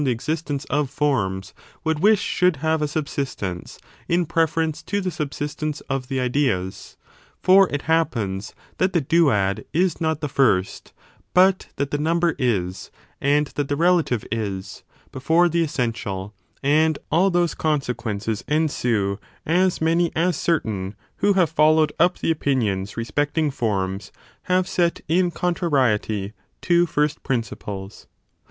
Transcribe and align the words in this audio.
the 0.03 0.09
existence 0.09 0.65
of 0.65 0.89
forms 0.89 1.53
would 1.83 1.99
wish 1.99 2.19
should 2.19 2.55
have 2.55 2.79
piita^oUieory 2.79 2.83
a 2.85 2.87
subsistence 2.87 3.79
in 4.07 4.25
preference 4.25 4.81
to 4.81 4.99
the 4.99 5.11
subsistence 5.11 5.79
of 5.81 6.05
of 6.05 6.05
ideas, 6.05 6.07
the 6.07 6.19
ideas; 6.21 6.97
for 7.43 7.69
it 7.69 7.83
happens 7.83 8.55
that 8.79 8.93
the 8.93 9.01
duad 9.03 9.63
is 9.73 10.01
not 10.01 10.19
the 10.19 10.27
first, 10.27 10.91
but 11.35 11.67
that 11.75 11.91
the 11.91 11.99
number 11.99 12.33
is, 12.39 12.89
and^hat 13.21 13.67
the 13.67 13.75
relative 13.75 14.25
is, 14.31 14.81
before 15.11 15.47
the 15.47 15.63
essen 15.63 15.93
tial: 15.93 16.31
and 16.63 16.97
all 17.11 17.29
those 17.29 17.53
consequences 17.53 18.43
ensue, 18.47 19.19
as 19.45 19.81
many 19.81 20.11
as 20.15 20.35
certain, 20.35 20.95
who 21.17 21.33
have 21.33 21.47
followed 21.47 21.93
up 21.99 22.17
the 22.17 22.31
opinions 22.31 22.97
respecting 22.97 23.51
forms— 23.51 24.11
have 24.49 24.67
set 24.67 25.01
in 25.07 25.29
contrariety 25.29 26.33
to 26.59 26.87
first 26.87 27.21
principles. 27.21 28.07